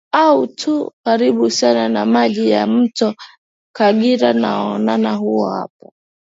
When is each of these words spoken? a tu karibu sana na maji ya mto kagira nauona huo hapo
a 0.23 0.47
tu 0.55 0.91
karibu 1.05 1.49
sana 1.49 1.89
na 1.89 2.05
maji 2.05 2.49
ya 2.49 2.67
mto 2.67 3.15
kagira 3.75 4.33
nauona 4.33 5.13
huo 5.15 5.49
hapo 5.49 5.93